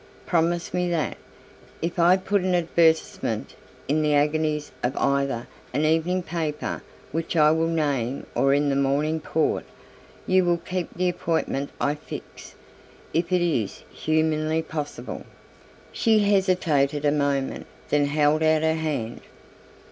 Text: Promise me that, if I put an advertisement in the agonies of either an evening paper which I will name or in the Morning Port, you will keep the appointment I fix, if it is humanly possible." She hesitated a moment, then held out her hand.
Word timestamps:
Promise 0.25 0.73
me 0.73 0.89
that, 0.89 1.15
if 1.79 1.99
I 1.99 2.17
put 2.17 2.41
an 2.41 2.55
advertisement 2.55 3.53
in 3.87 4.01
the 4.01 4.15
agonies 4.15 4.71
of 4.81 4.97
either 4.97 5.45
an 5.75 5.85
evening 5.85 6.23
paper 6.23 6.81
which 7.11 7.35
I 7.35 7.51
will 7.51 7.67
name 7.67 8.25
or 8.33 8.51
in 8.51 8.69
the 8.69 8.75
Morning 8.75 9.19
Port, 9.19 9.63
you 10.25 10.43
will 10.43 10.57
keep 10.57 10.91
the 10.95 11.07
appointment 11.07 11.69
I 11.79 11.93
fix, 11.93 12.55
if 13.13 13.31
it 13.31 13.43
is 13.43 13.83
humanly 13.93 14.63
possible." 14.63 15.23
She 15.91 16.17
hesitated 16.21 17.05
a 17.05 17.11
moment, 17.11 17.67
then 17.89 18.05
held 18.07 18.41
out 18.41 18.63
her 18.63 18.73
hand. 18.73 19.21